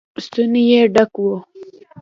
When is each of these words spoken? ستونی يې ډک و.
ستونی 0.25 0.63
يې 0.71 0.81
ډک 0.93 1.13
و. 1.21 1.25